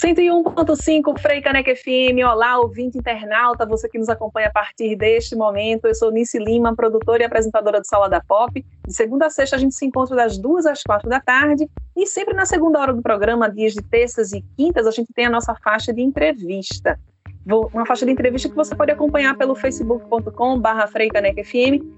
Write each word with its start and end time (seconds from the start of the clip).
101.5 0.00 1.18
Frei 1.20 1.42
Caneca 1.42 1.76
FM, 1.76 2.24
olá 2.26 2.58
ouvinte 2.58 2.96
internauta, 2.96 3.66
você 3.66 3.86
que 3.86 3.98
nos 3.98 4.08
acompanha 4.08 4.48
a 4.48 4.50
partir 4.50 4.96
deste 4.96 5.36
momento, 5.36 5.86
eu 5.86 5.94
sou 5.94 6.10
Nice 6.10 6.38
Lima, 6.38 6.74
produtora 6.74 7.22
e 7.22 7.26
apresentadora 7.26 7.82
do 7.82 7.86
Sala 7.86 8.08
da 8.08 8.18
Pop, 8.18 8.64
de 8.86 8.94
segunda 8.94 9.26
a 9.26 9.30
sexta 9.30 9.56
a 9.56 9.58
gente 9.58 9.74
se 9.74 9.84
encontra 9.84 10.16
das 10.16 10.38
duas 10.38 10.64
às 10.64 10.82
quatro 10.82 11.06
da 11.06 11.20
tarde. 11.20 11.68
E 11.94 12.06
sempre 12.06 12.32
na 12.32 12.46
segunda 12.46 12.80
hora 12.80 12.94
do 12.94 13.02
programa, 13.02 13.50
dias 13.50 13.74
de 13.74 13.82
terças 13.82 14.32
e 14.32 14.42
quintas, 14.56 14.86
a 14.86 14.90
gente 14.90 15.12
tem 15.12 15.26
a 15.26 15.30
nossa 15.30 15.54
faixa 15.62 15.92
de 15.92 16.00
entrevista 16.00 16.98
uma 17.46 17.86
faixa 17.86 18.04
de 18.04 18.12
entrevista 18.12 18.48
que 18.48 18.54
você 18.54 18.74
pode 18.74 18.92
acompanhar 18.92 19.36
pelo 19.36 19.54
facebook.com 19.54 20.60
barra 20.60 20.88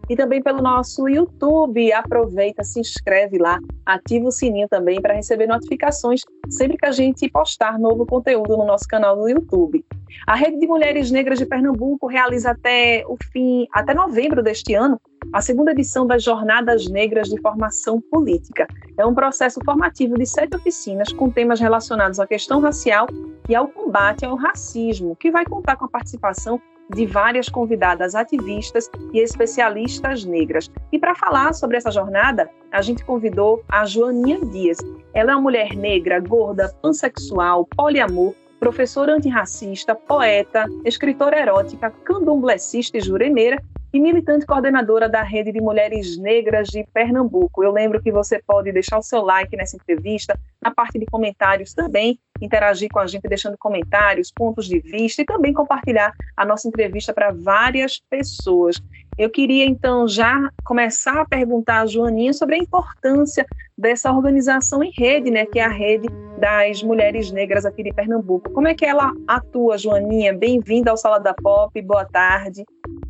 e 0.09 0.17
também 0.17 0.43
pelo 0.43 0.63
nosso 0.63 1.09
YouTube. 1.09 1.93
Aproveita, 1.93 2.63
se 2.63 2.81
inscreve 2.81 3.39
lá, 3.39 3.59
ativa 3.85 4.27
o 4.27 4.33
sininho 4.33 4.69
também 4.69 5.01
para 5.01 5.15
receber 5.15 5.47
notificações 5.47 6.23
sempre 6.49 6.77
que 6.77 6.87
a 6.87 6.93
gente 6.93 7.29
postar 7.31 7.79
novo 7.79 8.07
conteúdo 8.07 8.57
no 8.57 8.65
nosso 8.65 8.87
canal 8.87 9.17
do 9.17 9.29
YouTube. 9.29 9.85
A 10.27 10.35
Rede 10.35 10.59
de 10.59 10.67
Mulheres 10.67 11.11
Negras 11.11 11.39
de 11.39 11.47
Pernambuco 11.47 12.07
realiza 12.07 12.51
até 12.51 13.05
o 13.07 13.17
fim, 13.33 13.67
até 13.73 13.95
novembro 13.95 14.43
deste 14.43 14.75
ano, 14.75 15.01
a 15.33 15.41
segunda 15.41 15.71
edição 15.71 16.07
das 16.07 16.23
Jornadas 16.23 16.87
Negras 16.89 17.29
de 17.29 17.41
Formação 17.41 18.01
Política. 18.01 18.67
É 18.99 19.07
um 19.07 19.15
processo 19.15 19.61
formativo 19.65 20.15
de 20.15 20.27
sete 20.27 20.55
oficinas 20.55 21.11
com 21.11 21.31
temas 21.31 21.59
relacionados 21.59 22.21
à 22.21 22.27
questão 22.27 22.61
racial 22.61 23.07
e 23.49 23.55
ao 23.55 23.67
combate 23.67 24.27
ao 24.27 24.37
racismo, 24.37 25.17
que 25.17 25.31
vai 25.31 25.47
contar 25.47 25.77
com 25.77 25.87
a 25.87 25.89
participação 25.89 26.61
de 26.95 27.07
várias 27.07 27.49
convidadas 27.49 28.15
ativistas 28.15 28.91
e 29.15 29.21
especialistas 29.21 30.25
negras. 30.27 30.69
E 30.93 30.99
para 30.99 31.15
falar 31.15 31.55
sobre 31.55 31.79
essa 31.79 31.91
jornada, 31.91 32.51
a 32.71 32.83
gente 32.83 33.03
convidou 33.03 33.65
a 33.71 33.87
Joaninha 33.87 34.39
Dias. 34.45 34.77
Ela 35.15 35.33
é 35.33 35.35
uma 35.35 35.41
mulher 35.41 35.75
negra, 35.75 36.21
gorda, 36.21 36.69
pansexual, 36.83 37.67
poliamor, 37.75 38.35
professora 38.61 39.15
antirracista, 39.15 39.95
poeta, 39.95 40.67
escritora 40.85 41.41
erótica, 41.41 41.91
candomblessista 42.05 42.99
e 42.99 43.01
juremeira 43.01 43.63
e 43.93 44.01
militante 44.01 44.47
coordenadora 44.47 45.09
da 45.09 45.23
Rede 45.23 45.53
de 45.53 45.61
Mulheres 45.61 46.17
Negras 46.17 46.69
de 46.69 46.85
Pernambuco. 46.95 47.63
Eu 47.63 47.71
lembro 47.71 48.03
que 48.03 48.11
você 48.11 48.41
pode 48.47 48.73
deixar 48.73 48.99
o 48.99 49.03
seu 49.03 49.23
like 49.23 49.57
nessa 49.57 49.77
entrevista, 49.77 50.39
na 50.61 50.71
parte 50.71 50.99
de 50.99 51.05
comentários 51.07 51.75
também, 51.75 52.19
interagir 52.41 52.89
com 52.91 52.99
a 52.99 53.07
gente 53.07 53.29
deixando 53.29 53.59
comentários, 53.59 54.33
pontos 54.33 54.67
de 54.67 54.81
vista 54.81 55.21
e 55.21 55.27
também 55.27 55.53
compartilhar 55.53 56.15
a 56.37 56.45
nossa 56.45 56.67
entrevista 56.67 57.13
para 57.13 57.33
várias 57.33 58.01
pessoas. 58.09 58.81
Eu 59.19 59.29
queria 59.29 59.67
então 59.67 60.09
já 60.09 60.51
começar 60.65 61.21
a 61.21 61.27
perguntar 61.27 61.83
a 61.83 61.87
Joaninha 61.87 62.33
sobre 62.33 62.55
a 62.55 62.59
importância 62.59 63.47
dessa 63.83 64.13
organização 64.13 64.83
em 64.83 64.93
rede, 64.97 65.29
né, 65.29 65.45
que 65.45 65.59
é 65.59 65.65
a 65.65 65.69
rede 65.69 66.09
das 66.39 66.83
mulheres 66.85 67.33
negras 67.33 67.67
aqui 67.67 67.83
de 67.83 67.93
Pernambuco. 67.93 68.49
Como 68.51 68.69
é 68.69 68.75
que 68.75 68.85
ela 68.85 69.13
atua, 69.27 69.77
Joaninha? 69.77 70.33
Bem-vinda 70.33 70.93
ao 70.93 70.97
Sala 70.97 71.19
da 71.19 71.35
Pop, 71.35 71.83
boa 71.83 72.05
tarde. 72.05 72.65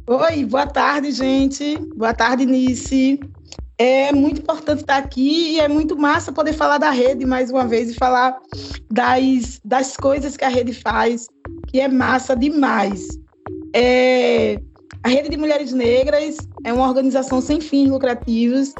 Oi, 0.07 0.45
boa 0.47 0.67
tarde, 0.67 1.13
gente. 1.13 1.77
Boa 1.95 2.15
tarde, 2.15 2.47
Nice. 2.47 3.21
É 3.79 4.13
muito 4.13 4.41
importante 4.41 4.81
estar 4.81 4.97
aqui 4.97 5.55
e 5.55 5.61
é 5.61 5.69
muito 5.69 5.97
massa 5.97 6.33
poder 6.33 6.55
falar 6.55 6.79
da 6.79 6.91
rede 6.91 7.27
mais 7.27 7.51
uma 7.51 7.67
vez 7.67 7.91
e 7.91 7.95
falar 7.95 8.39
das, 8.91 9.61
das 9.65 9.97
coisas 9.97 10.37
que 10.37 10.45
a 10.45 10.49
rede 10.49 10.73
faz, 10.73 11.27
que 11.69 11.81
é 11.81 11.89
massa 11.89 12.35
demais. 12.35 13.09
É, 13.75 14.59
a 15.03 15.09
Rede 15.09 15.31
de 15.31 15.37
Mulheres 15.37 15.73
Negras 15.73 16.37
é 16.65 16.73
uma 16.73 16.87
organização 16.87 17.41
sem 17.41 17.61
fins 17.61 17.91
lucrativos 17.91 18.73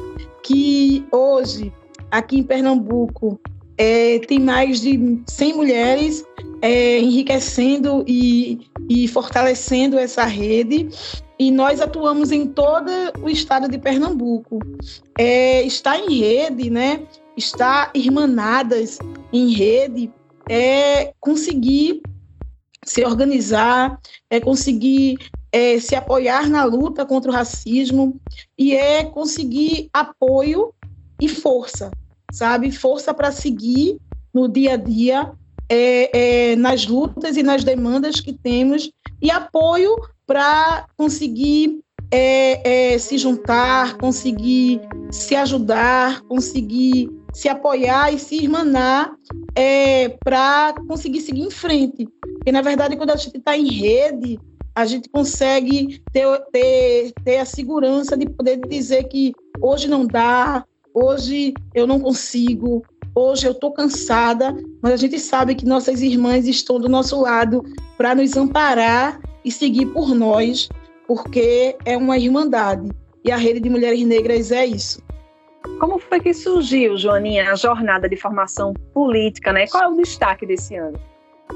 que 0.43 1.05
hoje, 1.11 1.73
aqui 2.13 2.37
em 2.37 2.43
Pernambuco, 2.43 3.39
é, 3.75 4.19
tem 4.19 4.37
mais 4.37 4.81
de 4.81 5.19
100 5.27 5.55
mulheres 5.55 6.23
é, 6.61 6.99
enriquecendo 6.99 8.05
e, 8.07 8.67
e 8.87 9.07
fortalecendo 9.07 9.97
essa 9.97 10.23
rede 10.23 10.87
e 11.39 11.49
nós 11.49 11.81
atuamos 11.81 12.31
em 12.31 12.45
todo 12.45 12.91
o 13.19 13.27
estado 13.27 13.67
de 13.67 13.79
Pernambuco. 13.79 14.59
É, 15.17 15.63
está 15.63 15.97
em 15.97 16.19
rede, 16.19 16.69
né? 16.69 17.01
Está 17.35 17.91
irmanadas 17.95 18.99
em 19.33 19.51
rede, 19.51 20.11
é 20.47 21.11
conseguir 21.19 22.03
se 22.85 23.03
organizar, 23.03 23.99
é 24.29 24.39
conseguir 24.39 25.17
é, 25.51 25.79
se 25.79 25.95
apoiar 25.95 26.47
na 26.47 26.63
luta 26.63 27.05
contra 27.07 27.31
o 27.31 27.33
racismo 27.33 28.21
e 28.55 28.75
é 28.75 29.03
conseguir 29.03 29.89
apoio 29.91 30.71
e 31.19 31.27
força, 31.27 31.89
sabe? 32.33 32.71
Força 32.71 33.13
para 33.13 33.31
seguir 33.31 33.97
no 34.33 34.49
dia 34.49 34.73
a 34.73 34.77
dia 34.77 35.31
é, 35.69 36.51
é, 36.51 36.55
nas 36.55 36.85
lutas 36.87 37.37
e 37.37 37.43
nas 37.43 37.63
demandas 37.63 38.19
que 38.19 38.33
temos 38.33 38.91
e 39.21 39.29
apoio 39.29 39.95
para 40.25 40.87
conseguir 40.97 41.79
é, 42.11 42.93
é, 42.93 42.97
se 42.97 43.17
juntar, 43.17 43.97
conseguir 43.97 44.81
se 45.11 45.35
ajudar, 45.35 46.21
conseguir 46.21 47.09
se 47.33 47.47
apoiar 47.47 48.13
e 48.13 48.19
se 48.19 48.35
irmanar 48.35 49.11
é, 49.55 50.09
para 50.23 50.73
conseguir 50.87 51.21
seguir 51.21 51.41
em 51.41 51.51
frente. 51.51 52.07
Porque, 52.35 52.51
na 52.51 52.61
verdade, 52.61 52.95
quando 52.95 53.11
a 53.11 53.15
gente 53.15 53.37
está 53.37 53.57
em 53.57 53.67
rede, 53.67 54.39
a 54.75 54.85
gente 54.85 55.09
consegue 55.09 56.01
ter, 56.11 56.25
ter, 56.51 57.13
ter 57.23 57.37
a 57.37 57.45
segurança 57.45 58.17
de 58.17 58.27
poder 58.27 58.59
dizer 58.67 59.03
que 59.05 59.33
hoje 59.61 59.87
não 59.87 60.05
dá, 60.05 60.65
hoje 60.93 61.53
eu 61.73 61.87
não 61.87 61.99
consigo, 61.99 62.83
hoje 63.15 63.47
eu 63.47 63.51
estou 63.51 63.71
cansada, 63.71 64.55
mas 64.81 64.93
a 64.93 64.97
gente 64.97 65.19
sabe 65.19 65.55
que 65.55 65.65
nossas 65.65 66.01
irmãs 66.01 66.47
estão 66.47 66.79
do 66.79 66.87
nosso 66.87 67.19
lado 67.21 67.63
para 67.97 68.15
nos 68.15 68.35
amparar 68.37 69.19
e 69.43 69.51
seguir 69.51 69.87
por 69.87 70.13
nós, 70.13 70.69
porque 71.07 71.75
é 71.85 71.97
uma 71.97 72.17
irmandade. 72.17 72.89
E 73.23 73.31
a 73.31 73.37
Rede 73.37 73.59
de 73.59 73.69
Mulheres 73.69 74.05
Negras 74.05 74.51
é 74.51 74.65
isso. 74.65 75.01
Como 75.79 75.97
foi 75.97 76.19
que 76.19 76.33
surgiu, 76.33 76.97
Joaninha, 76.97 77.51
a 77.51 77.55
jornada 77.55 78.07
de 78.09 78.17
formação 78.17 78.73
política, 78.93 79.53
né? 79.53 79.65
Qual 79.67 79.83
é 79.83 79.87
o 79.87 79.95
destaque 79.95 80.45
desse 80.45 80.75
ano? 80.75 80.99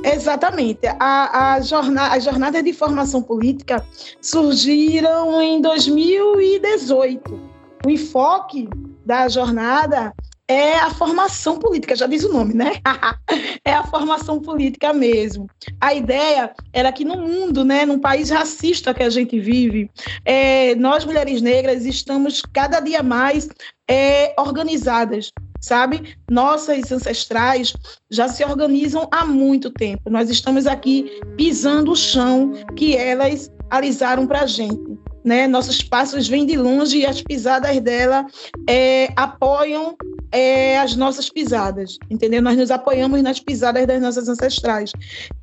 Exatamente. 0.04 0.88
A, 1.00 1.56
a 1.56 1.62
jornada, 1.62 2.16
as 2.16 2.24
jornadas 2.24 2.64
de 2.64 2.72
formação 2.72 3.22
política 3.22 3.86
surgiram 4.22 5.42
em 5.42 5.62
2018. 5.62 7.40
O 7.86 7.90
enfoque 7.90 8.70
da 9.08 9.30
jornada 9.30 10.14
é 10.50 10.78
a 10.78 10.90
formação 10.90 11.60
política, 11.60 11.96
já 11.96 12.08
diz 12.08 12.24
o 12.24 12.32
nome, 12.32 12.54
né? 12.54 12.74
é 13.66 13.74
a 13.74 13.84
formação 13.84 14.40
política 14.42 14.94
mesmo. 14.94 15.50
A 15.80 15.94
ideia 15.94 16.52
era 16.72 16.92
que 16.92 17.04
no 17.04 17.18
mundo, 17.18 17.66
né, 17.66 17.86
num 17.86 18.00
país 18.00 18.30
racista 18.30 18.94
que 18.94 19.04
a 19.04 19.10
gente 19.10 19.40
vive, 19.40 19.90
é, 20.26 20.76
nós 20.76 21.06
mulheres 21.06 21.42
negras 21.42 21.86
estamos 21.86 22.42
cada 22.54 22.80
dia 22.82 23.02
mais 23.02 23.50
é, 23.90 24.34
organizadas, 24.38 25.32
sabe? 25.60 26.18
Nossas 26.30 26.92
ancestrais 26.92 27.74
já 28.10 28.28
se 28.28 28.44
organizam 28.44 29.08
há 29.12 29.26
muito 29.26 29.70
tempo. 29.70 30.10
Nós 30.10 30.30
estamos 30.30 30.68
aqui 30.68 31.10
pisando 31.38 31.92
o 31.92 31.96
chão 31.96 32.54
que 32.76 32.96
elas 32.96 33.50
alisaram 33.70 34.28
para 34.28 34.42
a 34.42 34.48
gente. 34.48 34.98
Né? 35.28 35.46
Nossos 35.46 35.84
passos 35.84 36.26
vêm 36.26 36.46
de 36.46 36.56
longe 36.56 37.00
e 37.00 37.06
as 37.06 37.22
pisadas 37.22 37.82
dela 37.82 38.26
é, 38.66 39.10
apoiam 39.14 39.98
é, 40.32 40.80
as 40.80 40.96
nossas 40.96 41.30
pisadas, 41.30 41.98
entendeu? 42.10 42.42
Nós 42.42 42.56
nos 42.56 42.72
apoiamos 42.72 43.22
nas 43.22 43.38
pisadas 43.38 43.86
das 43.86 44.02
nossas 44.02 44.30
ancestrais. 44.30 44.94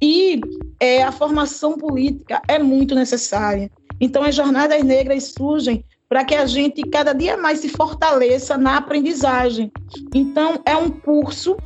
E 0.00 0.41
é, 0.81 1.03
a 1.03 1.12
formação 1.12 1.77
política 1.77 2.41
é 2.49 2.59
muito 2.59 2.95
necessária. 2.95 3.71
Então, 4.00 4.22
as 4.22 4.34
jornadas 4.34 4.83
negras 4.83 5.34
surgem 5.37 5.84
para 6.09 6.25
que 6.25 6.34
a 6.34 6.47
gente 6.47 6.83
cada 6.84 7.12
dia 7.12 7.37
mais 7.37 7.59
se 7.59 7.69
fortaleça 7.69 8.56
na 8.56 8.78
aprendizagem. 8.78 9.71
Então, 10.15 10.62
é 10.65 10.75
um 10.75 10.89
curso 10.89 11.59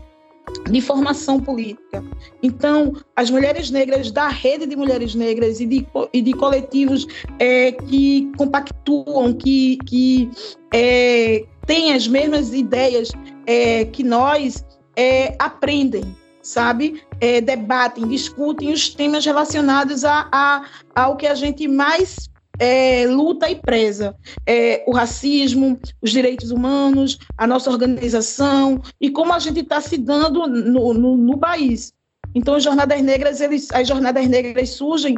de 0.71 0.81
formação 0.81 1.41
política. 1.41 2.05
Então, 2.43 2.95
as 3.17 3.31
mulheres 3.31 3.70
negras 3.70 4.11
da 4.11 4.29
rede 4.29 4.67
de 4.67 4.76
mulheres 4.76 5.15
negras 5.15 5.61
e 5.61 5.67
de, 5.67 5.87
e 6.12 6.23
de 6.23 6.32
coletivos 6.32 7.06
é, 7.38 7.73
que 7.73 8.31
compactuam, 8.37 9.32
que, 9.32 9.79
que 9.87 10.31
é, 10.73 11.44
têm 11.67 11.93
as 11.93 12.06
mesmas 12.06 12.53
ideias 12.53 13.11
é, 13.47 13.85
que 13.87 14.03
nós, 14.03 14.65
é, 14.97 15.35
aprendem, 15.38 16.17
sabe? 16.43 17.03
É, 17.21 17.41
debatem, 17.41 18.06
discutem 18.09 18.73
os 18.73 18.88
temas 18.88 19.25
relacionados 19.25 20.05
a, 20.05 20.29
a, 20.32 20.64
ao 20.94 21.17
que 21.17 21.26
a 21.26 21.35
gente 21.35 21.69
mais 21.69 22.29
é, 22.58 23.06
luta 23.06 23.49
e 23.50 23.56
preza 23.56 24.14
é, 24.46 24.84
o 24.87 24.93
racismo, 24.93 25.78
os 26.02 26.10
direitos 26.10 26.50
humanos, 26.50 27.19
a 27.37 27.46
nossa 27.46 27.70
organização 27.70 28.82
e 29.00 29.10
como 29.10 29.32
a 29.32 29.38
gente 29.38 29.60
está 29.60 29.81
se 29.81 29.96
dando 29.96 30.46
no, 30.46 30.93
no, 30.94 31.16
no, 31.16 31.38
país. 31.38 31.93
Então, 32.34 32.55
as 32.55 32.64
jornadas 32.64 33.00
negras, 33.02 33.40
eles, 33.40 33.69
as 33.72 33.87
jornadas 33.87 34.26
negras 34.28 34.70
surgem 34.70 35.16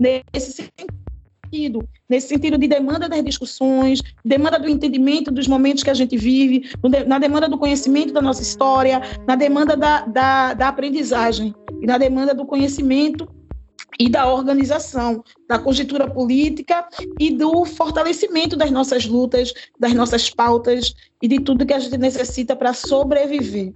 nesse 0.00 0.52
sentido, 0.52 1.88
nesse 2.08 2.28
sentido 2.28 2.58
de 2.58 2.68
demanda 2.68 3.08
das 3.08 3.24
discussões, 3.24 4.02
demanda 4.24 4.58
do 4.58 4.68
entendimento 4.68 5.30
dos 5.30 5.48
momentos 5.48 5.82
que 5.82 5.90
a 5.90 5.94
gente 5.94 6.16
vive, 6.16 6.70
na 7.06 7.18
demanda 7.18 7.48
do 7.48 7.58
conhecimento 7.58 8.12
da 8.12 8.22
nossa 8.22 8.42
história, 8.42 9.00
na 9.26 9.36
demanda 9.36 9.76
da, 9.76 10.02
da, 10.02 10.54
da 10.54 10.68
aprendizagem. 10.68 11.54
e 11.80 11.86
na 11.86 11.98
demanda 11.98 12.34
do 12.34 12.46
conhecimento 12.46 13.28
e 13.98 14.08
da 14.08 14.26
organização, 14.26 15.22
da 15.48 15.58
conjuntura 15.58 16.08
política 16.10 16.86
e 17.18 17.30
do 17.30 17.64
fortalecimento 17.64 18.56
das 18.56 18.70
nossas 18.70 19.06
lutas, 19.06 19.52
das 19.78 19.92
nossas 19.92 20.30
pautas 20.30 20.94
e 21.22 21.28
de 21.28 21.40
tudo 21.40 21.66
que 21.66 21.74
a 21.74 21.78
gente 21.78 21.98
necessita 21.98 22.56
para 22.56 22.72
sobreviver. 22.72 23.72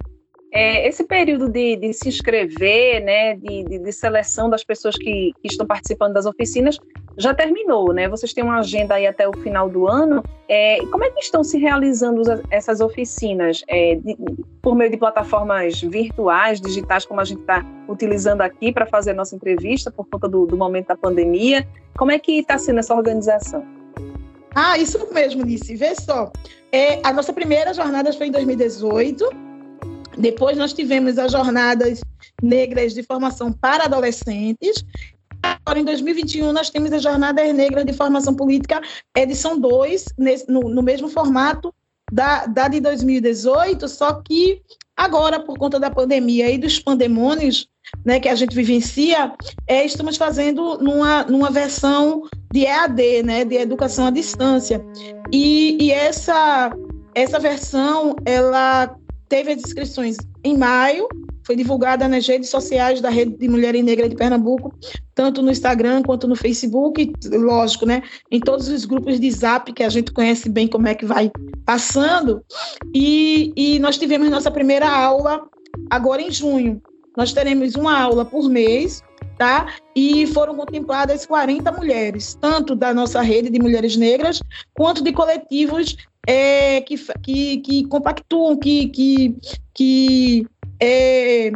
É, 0.51 0.87
esse 0.87 1.03
período 1.03 1.47
de, 1.47 1.75
de, 1.75 1.93
se 1.93 2.09
inscrever, 2.09 3.03
né, 3.03 3.35
de, 3.35 3.63
de, 3.65 3.79
de 3.79 3.91
seleção 3.91 4.49
das 4.49 4.63
pessoas 4.63 4.95
que, 4.95 5.31
que, 5.41 5.47
estão 5.47 5.65
participando 5.65 6.13
das 6.13 6.25
oficinas, 6.25 6.79
já 7.17 7.35
terminou, 7.35 7.93
né? 7.93 8.07
Vocês 8.07 8.33
têm 8.33 8.43
uma 8.43 8.59
agenda 8.59 8.95
aí 8.95 9.05
até 9.05 9.27
o 9.27 9.33
final 9.33 9.69
do 9.69 9.87
ano. 9.87 10.23
É, 10.47 10.79
como 10.87 11.03
é 11.03 11.11
que 11.11 11.19
estão 11.19 11.43
se 11.43 11.59
realizando 11.59 12.23
essas 12.49 12.81
oficinas? 12.81 13.61
É, 13.67 13.99
por 14.61 14.73
meio 14.73 14.89
de 14.89 14.97
plataformas 14.97 15.81
virtuais, 15.81 16.59
digitais, 16.59 17.05
como 17.05 17.21
a 17.21 17.25
gente 17.25 17.41
está 17.41 17.63
utilizando 17.87 18.41
aqui 18.41 18.71
para 18.71 18.87
fazer 18.87 19.11
a 19.11 19.15
nossa 19.15 19.35
entrevista, 19.35 19.91
por 19.91 20.07
conta 20.07 20.27
do, 20.27 20.47
do 20.47 20.57
momento 20.57 20.87
da 20.87 20.95
pandemia. 20.95 21.67
Como 21.95 22.11
é 22.11 22.17
que 22.17 22.39
está 22.39 22.57
sendo 22.57 22.79
essa 22.79 22.95
organização? 22.95 23.63
Ah, 24.55 24.79
isso 24.79 25.13
mesmo, 25.13 25.43
Nice. 25.43 25.75
Vê 25.75 25.93
só. 25.93 26.31
É, 26.71 26.99
a 27.03 27.13
nossa 27.13 27.31
primeira 27.33 27.71
jornada 27.73 28.11
foi 28.13 28.27
em 28.27 28.31
2018 28.31 29.48
depois 30.19 30.57
nós 30.57 30.73
tivemos 30.73 31.17
as 31.17 31.31
jornadas 31.31 32.01
negras 32.41 32.93
de 32.93 33.03
formação 33.03 33.51
para 33.51 33.85
adolescentes. 33.85 34.83
Agora, 35.41 35.79
em 35.79 35.85
2021, 35.85 36.51
nós 36.51 36.69
temos 36.69 36.91
as 36.91 37.01
jornadas 37.01 37.53
negras 37.53 37.85
de 37.85 37.93
formação 37.93 38.35
política, 38.35 38.81
edição 39.15 39.57
2, 39.57 40.05
no, 40.47 40.61
no 40.69 40.83
mesmo 40.83 41.07
formato 41.07 41.73
da, 42.11 42.45
da 42.45 42.67
de 42.67 42.79
2018, 42.81 43.87
só 43.87 44.21
que 44.21 44.61
agora, 44.97 45.39
por 45.39 45.57
conta 45.57 45.79
da 45.79 45.89
pandemia 45.89 46.51
e 46.51 46.57
dos 46.57 46.79
pandemônios 46.79 47.69
né, 48.05 48.19
que 48.19 48.27
a 48.27 48.35
gente 48.35 48.53
vivencia, 48.53 49.33
é, 49.67 49.85
estamos 49.85 50.17
fazendo 50.17 50.77
numa, 50.79 51.23
numa 51.23 51.49
versão 51.49 52.23
de 52.51 52.65
EAD, 52.65 53.23
né, 53.23 53.45
de 53.45 53.55
educação 53.55 54.07
à 54.07 54.11
distância. 54.11 54.83
E, 55.31 55.77
e 55.79 55.91
essa, 55.91 56.71
essa 57.15 57.39
versão, 57.39 58.15
ela 58.25 58.93
teve 59.29 59.51
as 59.51 59.59
inscrições 59.59 60.17
em 60.43 60.57
maio, 60.57 61.07
foi 61.45 61.55
divulgada 61.55 62.07
nas 62.07 62.27
redes 62.27 62.49
sociais 62.49 63.01
da 63.01 63.09
Rede 63.09 63.37
de 63.37 63.47
Mulheres 63.47 63.83
Negras 63.83 64.09
de 64.09 64.15
Pernambuco, 64.15 64.73
tanto 65.15 65.41
no 65.41 65.51
Instagram 65.51 66.03
quanto 66.03 66.27
no 66.27 66.35
Facebook, 66.35 67.11
lógico, 67.31 67.85
né? 67.85 68.03
Em 68.31 68.39
todos 68.39 68.67
os 68.67 68.85
grupos 68.85 69.19
de 69.19 69.31
Zap, 69.31 69.71
que 69.71 69.83
a 69.83 69.89
gente 69.89 70.11
conhece 70.11 70.49
bem 70.49 70.67
como 70.67 70.87
é 70.87 70.95
que 70.95 71.05
vai 71.05 71.31
passando. 71.65 72.43
E, 72.93 73.53
e 73.55 73.79
nós 73.79 73.97
tivemos 73.97 74.29
nossa 74.29 74.51
primeira 74.51 74.89
aula 74.89 75.41
agora 75.89 76.21
em 76.21 76.31
junho. 76.31 76.81
Nós 77.17 77.33
teremos 77.33 77.75
uma 77.75 77.99
aula 77.99 78.25
por 78.25 78.47
mês, 78.49 79.01
tá? 79.39 79.73
E 79.95 80.27
foram 80.27 80.53
contempladas 80.53 81.25
40 81.25 81.71
mulheres, 81.71 82.37
tanto 82.39 82.75
da 82.75 82.93
nossa 82.93 83.21
rede 83.21 83.49
de 83.49 83.57
mulheres 83.57 83.95
negras, 83.95 84.43
quanto 84.73 85.01
de 85.01 85.13
coletivos 85.13 85.95
é, 86.27 86.81
que, 86.81 86.97
que, 87.23 87.57
que 87.59 87.87
compactuam, 87.87 88.57
que, 88.57 88.89
que, 88.89 89.35
que 89.73 90.45
é, 90.77 91.53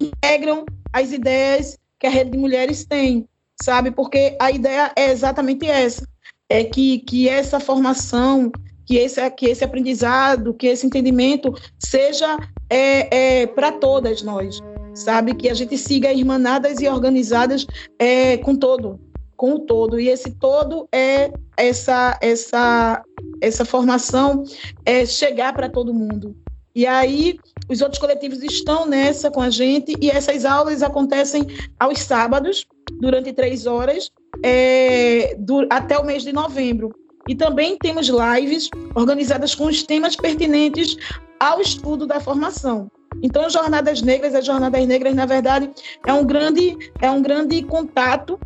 integram 0.00 0.66
as 0.92 1.12
ideias 1.12 1.78
que 2.00 2.08
a 2.08 2.10
rede 2.10 2.32
de 2.32 2.38
mulheres 2.38 2.84
tem, 2.84 3.28
sabe? 3.62 3.92
Porque 3.92 4.36
a 4.40 4.50
ideia 4.50 4.90
é 4.96 5.12
exatamente 5.12 5.64
essa, 5.64 6.06
é 6.48 6.64
que, 6.64 6.98
que 6.98 7.28
essa 7.28 7.60
formação, 7.60 8.50
que 8.84 8.96
esse, 8.96 9.30
que 9.30 9.46
esse 9.46 9.62
aprendizado, 9.62 10.52
que 10.52 10.66
esse 10.66 10.84
entendimento 10.84 11.54
seja 11.78 12.36
é, 12.68 13.42
é, 13.42 13.46
para 13.46 13.70
todas 13.70 14.22
nós, 14.22 14.60
sabe? 14.96 15.34
Que 15.34 15.48
a 15.48 15.54
gente 15.54 15.76
siga 15.76 16.12
irmanadas 16.12 16.80
e 16.80 16.88
organizadas 16.88 17.66
é, 17.98 18.38
com 18.38 18.56
todo, 18.56 18.98
com 19.36 19.54
o 19.54 19.58
todo. 19.60 20.00
E 20.00 20.08
esse 20.08 20.32
todo 20.32 20.88
é 20.92 21.30
essa 21.56 22.18
essa 22.20 23.02
essa 23.40 23.64
formação 23.64 24.42
é 24.84 25.04
chegar 25.04 25.52
para 25.52 25.68
todo 25.68 25.94
mundo. 25.94 26.34
E 26.74 26.86
aí 26.86 27.38
os 27.68 27.80
outros 27.80 27.98
coletivos 27.98 28.42
estão 28.42 28.86
nessa 28.86 29.30
com 29.30 29.40
a 29.40 29.50
gente 29.50 29.96
e 30.00 30.10
essas 30.10 30.44
aulas 30.44 30.82
acontecem 30.82 31.46
aos 31.78 32.00
sábados 32.00 32.66
durante 33.00 33.32
três 33.32 33.66
horas 33.66 34.10
é, 34.42 35.34
do, 35.38 35.66
até 35.70 35.98
o 35.98 36.04
mês 36.04 36.22
de 36.22 36.32
novembro. 36.32 36.94
E 37.28 37.34
também 37.34 37.76
temos 37.78 38.08
lives 38.08 38.68
organizadas 38.94 39.54
com 39.54 39.66
os 39.66 39.82
temas 39.82 40.14
pertinentes 40.14 40.96
ao 41.40 41.60
estudo 41.60 42.06
da 42.06 42.20
formação. 42.20 42.88
Então, 43.22 43.44
as 43.44 43.52
Jornadas 43.52 44.02
Negras, 44.02 44.34
as 44.34 44.44
Jornadas 44.44 44.86
Negras, 44.86 45.14
na 45.14 45.26
verdade, 45.26 45.70
é 46.06 46.12
um 46.12 46.24
grande, 46.24 46.76
é 47.00 47.10
um 47.10 47.22
grande 47.22 47.62
contato 47.62 48.38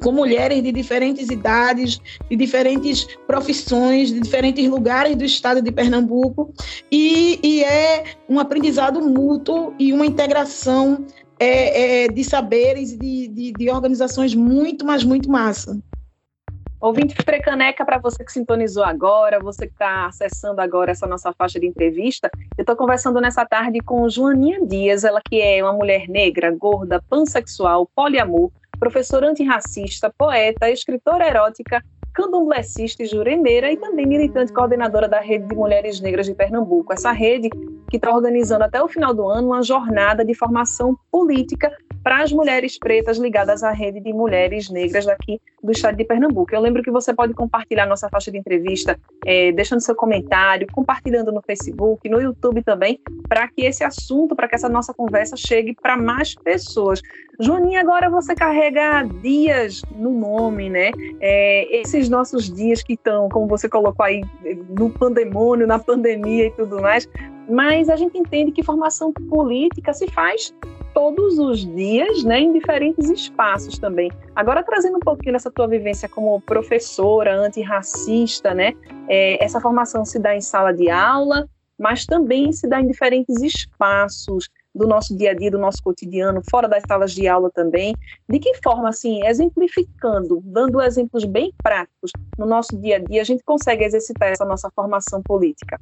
com 0.00 0.12
mulheres 0.12 0.62
de 0.62 0.72
diferentes 0.72 1.28
idades, 1.28 2.00
de 2.30 2.36
diferentes 2.36 3.06
profissões, 3.26 4.10
de 4.10 4.20
diferentes 4.20 4.68
lugares 4.68 5.16
do 5.16 5.24
estado 5.24 5.60
de 5.60 5.72
Pernambuco, 5.72 6.52
e, 6.90 7.38
e 7.42 7.64
é 7.64 8.04
um 8.28 8.38
aprendizado 8.38 9.00
mútuo 9.00 9.74
e 9.78 9.92
uma 9.92 10.06
integração 10.06 11.04
é, 11.38 12.04
é, 12.04 12.08
de 12.08 12.22
saberes, 12.22 12.96
de, 12.96 13.28
de, 13.28 13.52
de 13.52 13.70
organizações 13.70 14.34
muito, 14.34 14.86
mas 14.86 15.02
muito 15.02 15.28
massa. 15.30 15.78
Ouvinte 16.82 17.14
Frecaneca, 17.14 17.84
para 17.84 17.98
você 17.98 18.24
que 18.24 18.32
sintonizou 18.32 18.82
agora, 18.82 19.38
você 19.38 19.68
que 19.68 19.72
está 19.72 20.06
acessando 20.06 20.60
agora 20.60 20.90
essa 20.90 21.06
nossa 21.06 21.32
faixa 21.32 21.60
de 21.60 21.64
entrevista, 21.64 22.28
eu 22.58 22.62
estou 22.62 22.74
conversando 22.74 23.20
nessa 23.20 23.46
tarde 23.46 23.78
com 23.78 24.08
Joaninha 24.08 24.66
Dias, 24.66 25.04
ela 25.04 25.20
que 25.24 25.40
é 25.40 25.62
uma 25.62 25.72
mulher 25.72 26.08
negra, 26.08 26.50
gorda, 26.50 27.00
pansexual, 27.08 27.88
poliamor, 27.94 28.50
professora 28.80 29.28
antirracista, 29.28 30.12
poeta, 30.18 30.68
escritora 30.68 31.24
erótica, 31.24 31.80
candomblessista 32.12 33.04
e 33.04 33.06
jureneira 33.06 33.70
e 33.70 33.76
também 33.76 34.04
militante 34.04 34.52
coordenadora 34.52 35.08
da 35.08 35.20
Rede 35.20 35.46
de 35.46 35.54
Mulheres 35.54 36.00
Negras 36.00 36.26
de 36.26 36.34
Pernambuco. 36.34 36.92
Essa 36.92 37.12
rede 37.12 37.48
que 37.88 37.96
está 37.96 38.12
organizando 38.12 38.64
até 38.64 38.82
o 38.82 38.88
final 38.88 39.14
do 39.14 39.28
ano 39.28 39.46
uma 39.46 39.62
jornada 39.62 40.24
de 40.24 40.34
formação 40.34 40.98
política 41.12 41.70
para 42.02 42.22
as 42.22 42.32
mulheres 42.32 42.78
pretas 42.78 43.18
ligadas 43.18 43.62
à 43.62 43.70
rede 43.70 44.00
de 44.00 44.12
mulheres 44.12 44.68
negras 44.68 45.06
daqui 45.06 45.40
do 45.62 45.70
estado 45.70 45.96
de 45.96 46.04
Pernambuco. 46.04 46.54
Eu 46.54 46.60
lembro 46.60 46.82
que 46.82 46.90
você 46.90 47.14
pode 47.14 47.34
compartilhar 47.34 47.86
nossa 47.86 48.08
faixa 48.08 48.30
de 48.30 48.38
entrevista, 48.38 48.98
é, 49.24 49.52
deixando 49.52 49.80
seu 49.80 49.94
comentário, 49.94 50.66
compartilhando 50.72 51.30
no 51.30 51.40
Facebook, 51.40 52.08
no 52.08 52.20
YouTube 52.20 52.62
também, 52.62 52.98
para 53.28 53.46
que 53.48 53.62
esse 53.62 53.84
assunto, 53.84 54.34
para 54.34 54.48
que 54.48 54.54
essa 54.54 54.68
nossa 54.68 54.92
conversa 54.92 55.36
chegue 55.36 55.74
para 55.80 55.96
mais 55.96 56.34
pessoas. 56.34 57.00
Joaninha, 57.40 57.80
agora 57.80 58.10
você 58.10 58.34
carrega 58.34 59.04
dias 59.22 59.82
no 59.96 60.10
nome, 60.10 60.68
né? 60.68 60.90
É, 61.20 61.80
esses 61.80 62.08
nossos 62.08 62.52
dias 62.52 62.82
que 62.82 62.94
estão, 62.94 63.28
como 63.28 63.46
você 63.46 63.68
colocou 63.68 64.04
aí, 64.04 64.22
no 64.68 64.90
pandemônio, 64.90 65.66
na 65.66 65.78
pandemia 65.78 66.46
e 66.46 66.50
tudo 66.50 66.80
mais, 66.80 67.08
mas 67.48 67.88
a 67.88 67.96
gente 67.96 68.16
entende 68.16 68.52
que 68.52 68.62
formação 68.62 69.12
política 69.12 69.92
se 69.92 70.06
faz 70.10 70.54
todos 70.94 71.38
os 71.38 71.64
dias, 71.64 72.22
né, 72.22 72.40
em 72.40 72.52
diferentes 72.52 73.08
espaços 73.08 73.78
também. 73.78 74.10
Agora 74.36 74.62
trazendo 74.62 74.96
um 74.96 75.00
pouquinho 75.00 75.32
dessa 75.32 75.50
tua 75.50 75.66
vivência 75.66 76.08
como 76.08 76.40
professora 76.42 77.34
antirracista, 77.34 78.54
né, 78.54 78.74
é, 79.08 79.42
essa 79.42 79.60
formação 79.60 80.04
se 80.04 80.18
dá 80.18 80.36
em 80.36 80.40
sala 80.40 80.72
de 80.72 80.90
aula, 80.90 81.48
mas 81.78 82.04
também 82.06 82.52
se 82.52 82.68
dá 82.68 82.80
em 82.80 82.86
diferentes 82.86 83.42
espaços 83.42 84.48
do 84.74 84.86
nosso 84.86 85.16
dia 85.16 85.32
a 85.32 85.34
dia, 85.34 85.50
do 85.50 85.58
nosso 85.58 85.82
cotidiano, 85.82 86.40
fora 86.50 86.68
das 86.68 86.82
salas 86.86 87.12
de 87.12 87.26
aula 87.28 87.50
também. 87.50 87.94
De 88.28 88.38
que 88.38 88.54
forma, 88.62 88.88
assim, 88.88 89.26
exemplificando, 89.26 90.40
dando 90.44 90.80
exemplos 90.80 91.24
bem 91.24 91.52
práticos 91.62 92.10
no 92.38 92.46
nosso 92.46 92.76
dia 92.78 92.96
a 92.96 92.98
dia, 92.98 93.20
a 93.20 93.24
gente 93.24 93.42
consegue 93.42 93.84
exercitar 93.84 94.28
essa 94.28 94.44
nossa 94.44 94.70
formação 94.74 95.22
política? 95.22 95.78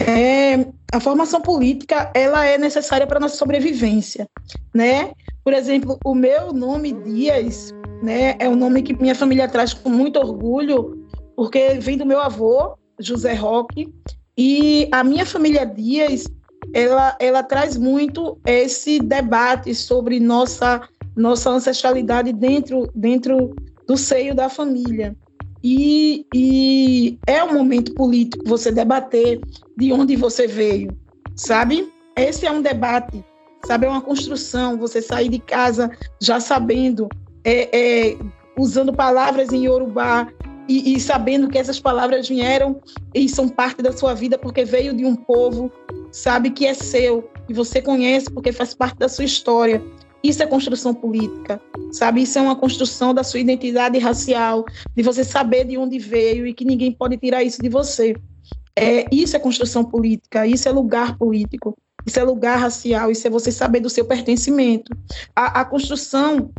É, 0.00 0.66
a 0.92 1.00
formação 1.00 1.40
política 1.40 2.10
ela 2.14 2.44
é 2.44 2.58
necessária 2.58 3.06
para 3.06 3.20
nossa 3.20 3.36
sobrevivência, 3.36 4.28
né? 4.74 5.12
Por 5.42 5.52
exemplo, 5.52 5.98
o 6.04 6.14
meu 6.14 6.52
nome 6.52 6.92
Dias, 6.92 7.72
né, 8.02 8.36
é 8.38 8.48
um 8.48 8.56
nome 8.56 8.82
que 8.82 8.94
minha 8.94 9.14
família 9.14 9.48
traz 9.48 9.72
com 9.72 9.88
muito 9.88 10.18
orgulho, 10.18 11.06
porque 11.34 11.74
vem 11.80 11.96
do 11.96 12.04
meu 12.04 12.20
avô 12.20 12.76
José 12.98 13.32
Roque 13.32 13.92
e 14.36 14.88
a 14.92 15.02
minha 15.02 15.24
família 15.24 15.64
Dias, 15.64 16.26
ela 16.74 17.16
ela 17.18 17.42
traz 17.42 17.76
muito 17.76 18.38
esse 18.44 18.98
debate 18.98 19.74
sobre 19.74 20.20
nossa 20.20 20.86
nossa 21.16 21.48
ancestralidade 21.48 22.32
dentro 22.32 22.90
dentro 22.94 23.54
do 23.86 23.96
seio 23.96 24.34
da 24.34 24.50
família. 24.50 25.16
E, 25.62 26.26
e 26.34 27.18
é 27.26 27.42
um 27.42 27.54
momento 27.54 27.94
político 27.94 28.44
você 28.46 28.70
debater 28.70 29.40
de 29.76 29.92
onde 29.92 30.16
você 30.16 30.46
veio, 30.46 30.96
sabe? 31.34 31.92
Esse 32.16 32.46
é 32.46 32.50
um 32.50 32.62
debate, 32.62 33.24
sabe? 33.66 33.86
É 33.86 33.88
uma 33.88 34.00
construção. 34.00 34.78
Você 34.78 35.02
sair 35.02 35.28
de 35.28 35.38
casa 35.38 35.90
já 36.20 36.40
sabendo, 36.40 37.08
é, 37.44 37.68
é, 38.12 38.18
usando 38.58 38.92
palavras 38.92 39.52
em 39.52 39.64
Yorubá 39.66 40.28
e, 40.68 40.94
e, 40.94 41.00
sabendo 41.00 41.48
que 41.48 41.58
essas 41.58 41.78
palavras 41.78 42.28
vieram 42.28 42.80
e 43.14 43.28
são 43.28 43.48
parte 43.48 43.82
da 43.82 43.92
sua 43.92 44.14
vida 44.14 44.36
porque 44.36 44.64
veio 44.64 44.92
de 44.92 45.04
um 45.04 45.14
povo, 45.14 45.70
sabe? 46.10 46.50
Que 46.50 46.66
é 46.66 46.74
seu, 46.74 47.28
e 47.48 47.54
você 47.54 47.80
conhece 47.80 48.30
porque 48.30 48.52
faz 48.52 48.74
parte 48.74 48.98
da 48.98 49.08
sua 49.08 49.24
história. 49.24 49.82
Isso 50.28 50.42
é 50.42 50.46
construção 50.46 50.92
política, 50.92 51.60
sabe? 51.92 52.22
Isso 52.22 52.38
é 52.38 52.42
uma 52.42 52.56
construção 52.56 53.14
da 53.14 53.22
sua 53.22 53.40
identidade 53.40 53.98
racial, 53.98 54.64
de 54.94 55.02
você 55.02 55.22
saber 55.22 55.64
de 55.64 55.78
onde 55.78 55.98
veio 55.98 56.46
e 56.46 56.52
que 56.52 56.64
ninguém 56.64 56.90
pode 56.90 57.16
tirar 57.16 57.44
isso 57.44 57.62
de 57.62 57.68
você. 57.68 58.14
É, 58.74 59.06
isso 59.10 59.36
é 59.36 59.38
construção 59.38 59.84
política, 59.84 60.46
isso 60.46 60.68
é 60.68 60.72
lugar 60.72 61.16
político, 61.16 61.76
isso 62.04 62.18
é 62.18 62.22
lugar 62.22 62.58
racial, 62.58 63.10
isso 63.10 63.26
é 63.26 63.30
você 63.30 63.52
saber 63.52 63.80
do 63.80 63.88
seu 63.88 64.04
pertencimento. 64.04 64.90
A, 65.34 65.60
a 65.60 65.64
construção 65.64 66.50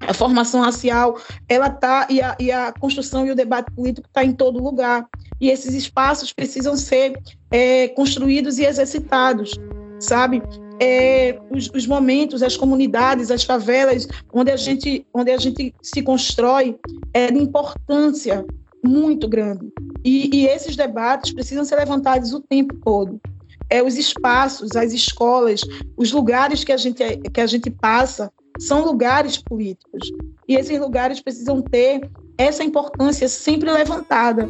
a 0.00 0.12
formação 0.12 0.60
racial, 0.60 1.18
ela 1.48 1.70
tá 1.70 2.06
e 2.10 2.20
a, 2.20 2.36
e 2.38 2.52
a 2.52 2.70
construção 2.72 3.26
e 3.26 3.30
o 3.30 3.34
debate 3.34 3.72
político 3.72 4.06
está 4.06 4.22
em 4.22 4.32
todo 4.32 4.62
lugar. 4.62 5.06
E 5.40 5.48
esses 5.48 5.74
espaços 5.74 6.32
precisam 6.32 6.76
ser 6.76 7.18
é, 7.50 7.88
construídos 7.88 8.58
e 8.58 8.64
exercitados, 8.64 9.52
sabe? 9.98 10.42
É, 10.80 11.38
os, 11.50 11.70
os, 11.74 11.86
momentos, 11.86 12.42
as 12.42 12.56
comunidades, 12.56 13.30
as 13.30 13.44
favelas, 13.44 14.06
onde 14.32 14.50
a 14.50 14.56
gente, 14.56 15.06
onde 15.12 15.30
a 15.30 15.38
gente 15.38 15.74
se 15.82 16.02
constrói, 16.02 16.78
é 17.14 17.30
de 17.30 17.38
importância 17.38 18.44
muito 18.84 19.28
grande. 19.28 19.68
E, 20.04 20.30
e 20.34 20.46
esses 20.46 20.76
debates 20.76 21.32
precisam 21.32 21.64
ser 21.64 21.76
levantados 21.76 22.32
o 22.32 22.40
tempo 22.40 22.74
todo. 22.84 23.20
É, 23.68 23.82
os 23.82 23.96
espaços, 23.96 24.76
as 24.76 24.92
escolas, 24.92 25.60
os 25.96 26.12
lugares 26.12 26.62
que 26.62 26.72
a 26.72 26.76
gente, 26.76 27.02
que 27.32 27.40
a 27.40 27.46
gente 27.46 27.70
passa, 27.70 28.30
são 28.58 28.84
lugares 28.84 29.38
políticos. 29.38 30.10
E 30.48 30.54
esses 30.54 30.78
lugares 30.78 31.20
precisam 31.20 31.60
ter 31.60 32.08
essa 32.38 32.62
importância 32.62 33.28
sempre 33.28 33.70
levantada. 33.70 34.48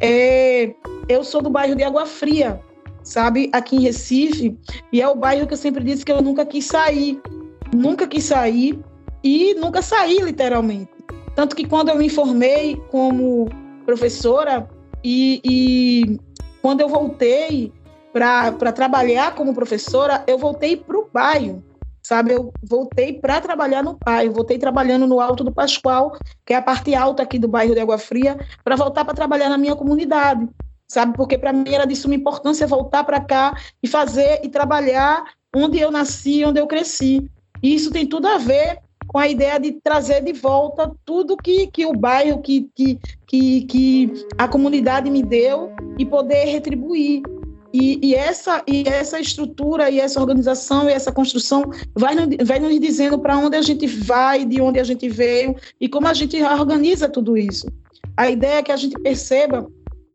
É, 0.00 0.74
eu 1.08 1.22
sou 1.22 1.42
do 1.42 1.50
bairro 1.50 1.74
de 1.74 1.82
Água 1.82 2.06
Fria, 2.06 2.60
sabe, 3.04 3.50
aqui 3.52 3.76
em 3.76 3.80
Recife, 3.80 4.58
e 4.90 5.00
é 5.00 5.08
o 5.08 5.14
bairro 5.14 5.46
que 5.46 5.52
eu 5.52 5.58
sempre 5.58 5.84
disse 5.84 6.04
que 6.04 6.10
eu 6.10 6.22
nunca 6.22 6.44
quis 6.44 6.64
sair. 6.64 7.20
Nunca 7.72 8.06
quis 8.06 8.24
sair 8.24 8.78
e 9.22 9.54
nunca 9.54 9.82
saí, 9.82 10.18
literalmente. 10.18 10.90
Tanto 11.36 11.54
que 11.54 11.66
quando 11.66 11.90
eu 11.90 11.96
me 11.96 12.08
formei 12.08 12.76
como 12.90 13.48
professora 13.84 14.68
e, 15.02 15.40
e 15.44 16.18
quando 16.62 16.80
eu 16.80 16.88
voltei 16.88 17.72
para 18.12 18.72
trabalhar 18.72 19.34
como 19.34 19.54
professora, 19.54 20.24
eu 20.26 20.38
voltei 20.38 20.76
para 20.76 20.98
o 20.98 21.08
bairro 21.12 21.62
sabe? 22.04 22.32
Eu 22.32 22.52
voltei 22.62 23.14
para 23.14 23.40
trabalhar 23.40 23.82
no 23.82 23.98
pai, 23.98 24.28
voltei 24.28 24.58
trabalhando 24.58 25.06
no 25.06 25.20
Alto 25.20 25.42
do 25.42 25.50
Pascoal, 25.50 26.16
que 26.44 26.52
é 26.52 26.56
a 26.56 26.62
parte 26.62 26.94
alta 26.94 27.22
aqui 27.22 27.38
do 27.38 27.48
bairro 27.48 27.74
de 27.74 27.80
Água 27.80 27.96
Fria, 27.96 28.38
para 28.62 28.76
voltar 28.76 29.04
para 29.04 29.14
trabalhar 29.14 29.48
na 29.48 29.56
minha 29.56 29.74
comunidade, 29.74 30.46
sabe? 30.86 31.16
Porque 31.16 31.38
para 31.38 31.52
mim 31.52 31.72
era 31.72 31.84
de 31.84 31.96
suma 31.96 32.14
importância 32.14 32.66
voltar 32.66 33.04
para 33.04 33.20
cá 33.20 33.56
e 33.82 33.88
fazer 33.88 34.40
e 34.42 34.48
trabalhar 34.48 35.24
onde 35.54 35.78
eu 35.78 35.90
nasci, 35.90 36.44
onde 36.44 36.60
eu 36.60 36.66
cresci. 36.66 37.28
E 37.62 37.74
isso 37.74 37.90
tem 37.90 38.06
tudo 38.06 38.26
a 38.26 38.38
ver 38.38 38.78
com 39.06 39.18
a 39.18 39.28
ideia 39.28 39.58
de 39.58 39.72
trazer 39.72 40.22
de 40.22 40.32
volta 40.32 40.90
tudo 41.04 41.36
que, 41.36 41.66
que 41.68 41.86
o 41.86 41.92
bairro, 41.92 42.40
que, 42.40 42.68
que, 42.74 42.98
que, 43.26 43.62
que 43.62 44.12
a 44.36 44.48
comunidade 44.48 45.10
me 45.10 45.22
deu 45.22 45.70
e 45.98 46.04
poder 46.04 46.46
retribuir. 46.46 47.22
E, 47.72 47.98
e, 48.00 48.14
essa, 48.14 48.62
e 48.68 48.84
essa 48.86 49.18
estrutura, 49.18 49.90
e 49.90 49.98
essa 49.98 50.20
organização, 50.20 50.88
e 50.88 50.92
essa 50.92 51.10
construção 51.10 51.64
vai, 51.92 52.14
vai 52.44 52.60
nos 52.60 52.78
dizendo 52.78 53.18
para 53.18 53.36
onde 53.36 53.56
a 53.56 53.62
gente 53.62 53.86
vai, 53.86 54.44
de 54.44 54.60
onde 54.60 54.78
a 54.78 54.84
gente 54.84 55.08
veio 55.08 55.56
e 55.80 55.88
como 55.88 56.06
a 56.06 56.14
gente 56.14 56.40
organiza 56.40 57.08
tudo 57.08 57.36
isso. 57.36 57.66
A 58.16 58.30
ideia 58.30 58.58
é 58.58 58.62
que 58.62 58.70
a 58.70 58.76
gente 58.76 58.96
perceba 59.00 59.68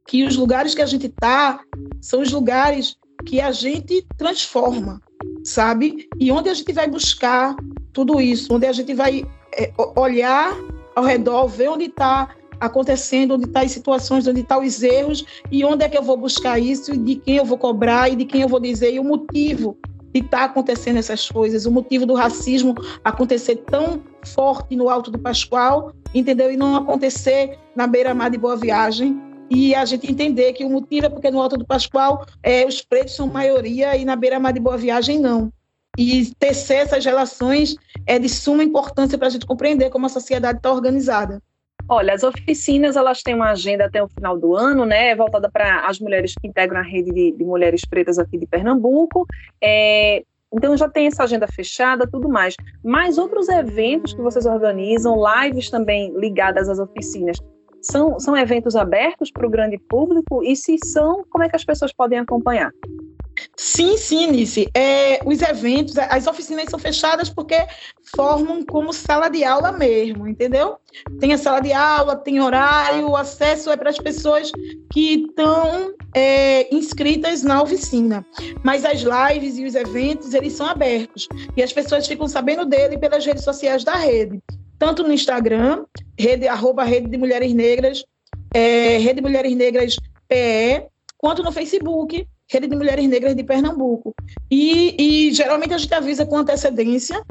que 0.10 0.24
os 0.24 0.36
lugares 0.36 0.74
que 0.74 0.82
a 0.82 0.88
gente 0.88 1.06
está 1.06 1.63
são 2.01 2.22
os 2.22 2.32
lugares 2.32 2.98
que 3.28 3.39
a 3.39 3.51
gente 3.51 4.04
transforma, 4.18 5.00
sabe? 5.44 6.10
E 6.20 6.32
onde 6.32 6.50
a 6.50 6.54
gente 6.56 6.74
vai 6.74 6.88
buscar 6.89 7.56
tudo 7.94 8.20
isso, 8.20 8.51
onde 8.51 8.66
a 8.66 8.72
gente 8.72 8.92
vai 8.96 9.24
é, 9.56 9.72
olhar 9.96 10.58
ao 10.96 11.04
redor, 11.04 11.46
ver 11.48 11.70
onde 11.70 11.86
está 11.86 12.28
acontecendo, 12.60 13.36
onde 13.36 13.44
estão 13.44 13.62
tá 13.62 13.66
as 13.68 13.72
situações, 13.72 14.28
onde 14.28 14.42
estão 14.42 14.58
tá 14.58 14.66
os 14.66 14.82
erros 14.82 15.24
e 15.51 15.63
onde 15.63 15.86
é 15.86 15.89
que 15.89 15.98
eu 15.98 16.01
vou 16.01 16.18
buscar 16.18 16.58
isso, 16.58 16.92
e 16.92 16.98
de 16.98 17.16
quem 17.18 17.36
eu 17.38 17.46
vou 17.46 17.60
cobrar 17.60 18.10
e 18.10 18.16
de 18.16 18.25
quem 18.25 18.42
eu 18.42 18.50
vou 18.50 18.60
dizer 18.60 18.92
e 18.92 19.00
o 19.00 19.04
motivo 19.04 19.78
de 20.12 20.22
estar 20.22 20.39
tá 20.39 20.44
acontecendo 20.46 20.98
essas 20.98 21.30
coisas, 21.30 21.68
o 21.68 21.72
motivo 21.72 22.08
do 22.08 22.16
racismo 22.16 22.74
acontecer 23.04 23.58
tão 23.58 24.01
forte 24.25 24.75
no 24.75 24.89
Alto 24.89 25.12
do 25.12 25.20
Pascoal, 25.20 25.94
entendeu? 26.16 26.51
E 26.51 26.58
não 26.58 26.75
acontecer 26.75 27.60
na 27.75 27.86
beira-mar 27.86 28.32
de 28.32 28.39
Boa 28.39 28.58
Viagem. 28.58 29.29
E 29.50 29.74
a 29.74 29.84
gente 29.86 30.10
entender 30.10 30.53
que 30.53 30.63
o 30.63 30.70
motivo 30.70 31.08
é 31.08 31.10
porque 31.10 31.32
no 31.32 31.41
Alto 31.41 31.58
do 31.58 31.65
Pascoal 31.65 32.25
é, 32.44 32.65
os 32.65 32.82
pretos 32.82 33.15
são 33.15 33.27
maioria 33.27 33.96
e 33.96 34.06
na 34.06 34.15
beira-mar 34.15 34.53
de 34.53 34.60
Boa 34.60 34.77
Viagem 34.77 35.20
não. 35.20 35.51
E 35.98 36.34
tecer 36.36 36.77
essas 36.77 37.03
relações 37.03 37.75
é 38.06 38.20
de 38.20 38.29
suma 38.29 38.63
importância 38.63 39.18
para 39.18 39.27
a 39.27 39.32
gente 39.32 39.46
compreender 39.46 39.89
como 39.89 40.06
a 40.06 40.10
sociedade 40.10 40.60
está 40.60 40.72
organizada. 40.72 41.41
Olha, 41.88 42.13
as 42.13 42.24
oficinas 42.24 42.96
elas 42.96 43.24
têm 43.24 43.34
uma 43.34 43.50
agenda 43.50 43.86
até 43.86 44.01
o 44.01 44.08
final 44.08 44.38
do 44.38 44.56
ano, 44.56 44.86
né, 44.86 45.15
voltada 45.15 45.50
para 45.50 45.88
as 45.88 46.00
mulheres 46.00 46.36
que 46.39 46.48
integram 46.48 46.79
a 46.79 46.84
rede 46.84 47.12
de, 47.12 47.32
de 47.32 47.44
mulheres 47.44 47.82
pretas 47.84 48.20
aqui 48.20 48.38
de 48.38 48.46
Pernambuco. 48.46 49.25
É, 49.62 50.24
então 50.53 50.77
já 50.77 50.88
tem 50.88 51.08
essa 51.08 51.24
agenda 51.24 51.48
fechada, 51.48 52.08
tudo 52.08 52.29
mais. 52.29 52.56
Mas 52.84 53.18
outros 53.18 53.50
eventos 53.50 54.13
que 54.13 54.22
vocês 54.22 54.46
organizam, 54.46 55.18
lives 55.44 55.70
também 55.70 56.13
ligadas 56.15 56.70
às 56.70 56.79
oficinas, 56.79 57.38
são, 57.82 58.20
são 58.20 58.36
eventos 58.38 58.76
abertos 58.76 59.32
para 59.32 59.48
o 59.48 59.50
grande 59.50 59.78
público? 59.78 60.44
E 60.44 60.56
se 60.56 60.78
são, 60.86 61.24
como 61.30 61.44
é 61.44 61.50
que 61.50 61.56
as 61.56 61.66
pessoas 61.66 61.94
podem 61.94 62.20
acompanhar? 62.20 62.72
Sim, 63.56 63.98
sim, 63.98 64.28
Nice. 64.28 64.70
É, 64.74 65.22
os 65.26 65.42
eventos, 65.42 65.98
as 65.98 66.28
oficinas 66.28 66.70
são 66.70 66.80
fechadas 66.80 67.30
porque 67.30 67.56
formam 68.16 68.64
como 68.64 68.94
sala 68.94 69.30
de 69.30 69.44
aula 69.44 69.72
mesmo, 69.72 70.28
entendeu? 70.28 70.78
Tem 71.20 71.34
a 71.34 71.38
sala 71.38 71.60
de 71.60 71.72
aula, 71.72 72.16
tem 72.16 72.42
horário, 72.42 73.10
o 73.10 73.16
acesso 73.16 73.70
é 73.72 73.78
para 73.78 73.90
as 73.90 73.98
pessoas 73.98 74.52
que 74.92 75.26
estão 75.26 75.94
é, 76.16 76.74
inscritas 76.74 77.44
na 77.44 77.62
oficina. 77.62 78.26
Mas 78.64 78.86
as 78.86 79.02
lives 79.02 79.58
e 79.58 79.66
os 79.66 79.76
eventos, 79.76 80.34
eles 80.34 80.54
são 80.54 80.66
abertos. 80.66 81.28
E 81.56 81.64
as 81.64 81.72
pessoas 81.72 82.08
ficam 82.08 82.28
sabendo 82.28 82.66
dele 82.66 82.98
pelas 82.98 83.26
redes 83.26 83.44
sociais 83.44 83.84
da 83.84 83.96
rede. 83.96 84.42
Tanto 84.80 85.04
no 85.04 85.14
Instagram, 85.14 85.84
rede, 86.18 86.48
arroba 86.48 86.84
Rede 86.86 87.10
de 87.10 87.18
Mulheres 87.18 87.54
Negras, 87.54 88.04
é, 88.54 88.98
Rede 88.98 89.22
Mulheres 89.22 89.54
Negras 89.56 89.98
PE, 90.28 90.88
quanto 91.18 91.44
no 91.44 91.52
Facebook, 91.52 92.26
Rede 92.52 92.68
de 92.68 92.76
Mulheres 92.76 93.08
Negras 93.08 93.36
de 93.36 93.44
Pernambuco. 93.44 94.16
E, 94.50 94.96
e 94.98 95.34
geralmente 95.34 95.74
a 95.74 95.78
gente 95.78 95.94
avisa 95.94 96.26
com 96.26 96.38
antecedência 96.38 97.22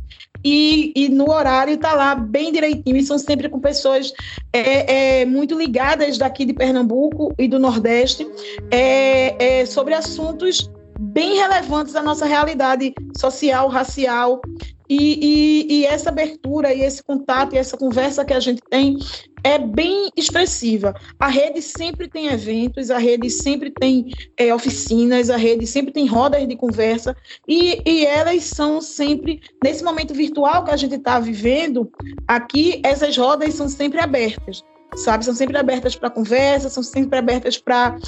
e, 0.45 0.93
e 0.95 1.09
no 1.09 1.31
horário 1.31 1.75
está 1.75 1.93
lá 1.95 2.15
bem 2.15 2.53
direitinho. 2.53 2.97
E 2.97 3.03
são 3.03 3.19
sempre 3.19 3.49
com 3.49 3.59
pessoas 3.59 4.13
é, 4.53 5.21
é, 5.21 5.25
muito 5.25 5.59
ligadas 5.59 6.19
daqui 6.19 6.45
de 6.45 6.53
Pernambuco 6.53 7.35
e 7.39 7.49
do 7.49 7.59
Nordeste 7.59 8.29
é, 8.71 9.63
é 9.63 9.67
sobre 9.67 9.95
assuntos 9.95 10.71
bem 11.01 11.37
relevantes 11.37 11.97
à 11.97 12.03
nossa 12.03 12.27
realidade 12.27 12.93
social, 13.17 13.69
racial 13.69 14.41
e, 14.89 15.67
e, 15.69 15.81
e, 15.81 15.87
essa 15.87 16.09
abertura 16.09 16.73
e 16.73 16.83
esse 16.83 17.03
contato 17.03 17.55
e 17.55 17.59
essa 17.59 17.77
conversa 17.77 18.25
que 18.25 18.33
a 18.33 18.41
gente 18.41 18.63
tem 18.71 18.99
é 19.45 19.59
bem 19.59 20.11
expressiva. 20.17 20.95
A 21.19 21.29
rede 21.29 21.63
sempre 21.63 22.09
tem 22.09 22.29
eventos, 22.29 22.91
a 22.91 22.99
rede 22.99 23.31
sempre 23.31 23.71
tem 23.71 24.13
é, 24.37 24.55
oficinas, 24.55 25.31
a 25.31 25.37
rede 25.37 25.67
sempre 25.67 25.93
tem 25.93 26.07
rodas 26.07 26.47
de 26.47 26.57
conversa 26.57 27.17
e, 27.47 27.81
e 27.87 28.07
elas 28.07 28.45
são 28.45 28.81
sempre, 28.81 29.41
nesse 29.63 29.85
momento 29.85 30.15
virtual 30.15 30.65
que 30.65 30.71
a 30.71 30.77
gente 30.77 30.95
está 30.95 31.21
vivendo, 31.21 31.91
aqui 32.27 32.81
essas 32.85 33.17
rodas 33.17 33.55
são 33.55 33.69
sempre 33.69 34.01
abertas 34.01 34.63
sabe? 34.97 35.25
São 35.25 35.35
sempre 35.35 35.57
abertas 35.59 35.95
para 35.95 36.11
conversa, 36.11 36.69
são 36.69 36.83
sempre 36.83 37.19
abertas 37.19 37.59
para 37.59 37.99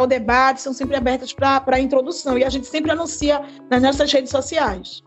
o 0.00 0.06
debate, 0.06 0.62
são 0.62 0.72
sempre 0.72 0.96
abertas 0.96 1.32
para 1.32 1.62
a 1.66 1.80
introdução. 1.80 2.38
E 2.38 2.44
a 2.44 2.48
gente 2.48 2.66
sempre 2.66 2.90
anuncia 2.90 3.42
nas 3.70 3.82
nossas 3.82 4.10
redes 4.10 4.30
sociais. 4.30 5.02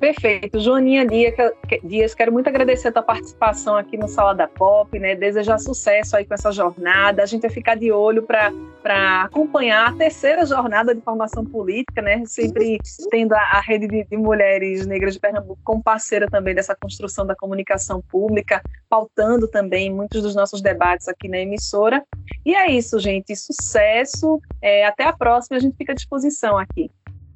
Perfeito. 0.00 0.58
Joaninha 0.58 1.06
Dias, 1.06 2.14
quero 2.14 2.32
muito 2.32 2.48
agradecer 2.48 2.88
a 2.88 2.92
tua 2.92 3.02
participação 3.02 3.76
aqui 3.76 3.98
no 3.98 4.08
Sala 4.08 4.34
da 4.34 4.48
Pop, 4.48 4.98
né? 4.98 5.14
Desejar 5.14 5.58
sucesso 5.58 6.16
aí 6.16 6.24
com 6.24 6.32
essa 6.32 6.50
jornada. 6.50 7.22
A 7.22 7.26
gente 7.26 7.42
vai 7.42 7.50
ficar 7.50 7.74
de 7.74 7.92
olho 7.92 8.22
para 8.22 9.22
acompanhar 9.22 9.90
a 9.90 9.92
terceira 9.92 10.46
jornada 10.46 10.94
de 10.94 11.02
formação 11.02 11.44
política, 11.44 12.00
né? 12.00 12.22
Sempre 12.24 12.78
tendo 13.10 13.34
a, 13.34 13.40
a 13.40 13.60
rede 13.60 13.86
de, 13.86 14.04
de, 14.04 14.16
mulheres 14.16 14.86
negras 14.86 15.12
de 15.12 15.20
Pernambuco 15.20 15.60
como 15.62 15.82
parceira 15.82 16.26
também 16.26 16.54
dessa 16.54 16.74
construção 16.74 17.26
da 17.26 17.36
comunicação 17.36 18.00
pública, 18.00 18.62
pautando 18.88 19.48
também 19.48 19.92
muitos 19.92 20.22
dos 20.22 20.34
nossos 20.34 20.62
debates 20.62 21.08
aqui 21.08 21.28
na 21.28 21.40
emissora. 21.40 22.02
E 22.46 22.54
é 22.54 22.70
isso, 22.72 22.98
gente. 22.98 23.36
Sucesso. 23.36 24.40
É, 24.62 24.86
até 24.86 25.04
a 25.04 25.12
próxima. 25.12 25.58
A 25.58 25.60
gente 25.60 25.76
fica 25.76 25.92
à 25.92 25.94
disposição 25.94 26.56
aqui. 26.56 26.90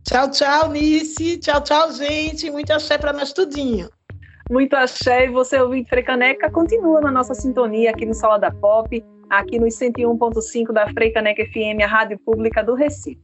Tchau, 0.04 0.30
tchau, 0.30 0.68
Nice. 0.68 1.38
Tchau, 1.38 1.62
tchau, 1.62 1.92
gente. 1.92 2.50
Muito 2.50 2.70
axé 2.70 2.98
para 2.98 3.12
nós 3.12 3.32
tudinho. 3.32 3.88
Muito 4.50 4.74
axé. 4.74 5.24
E 5.24 5.30
você, 5.30 5.58
ouvinte 5.58 5.88
Freicaneca, 5.88 6.50
continua 6.50 7.00
na 7.00 7.10
nossa 7.10 7.34
sintonia 7.34 7.90
aqui 7.90 8.04
no 8.04 8.12
Sala 8.12 8.38
da 8.38 8.50
Pop, 8.50 9.02
aqui 9.30 9.58
no 9.58 9.66
101.5 9.66 10.72
da 10.72 10.86
Freicaneca 10.92 11.44
FM, 11.46 11.82
a 11.82 11.86
rádio 11.86 12.18
pública 12.18 12.62
do 12.62 12.74
Recife. 12.74 13.18